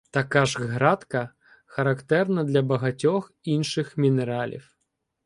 Така 0.11 0.45
ж 0.45 0.59
ґратка 0.59 1.29
характерна 1.65 2.43
для 2.43 2.61
багатьох 2.61 3.33
інших 3.43 3.97
мінералів. 3.97 4.75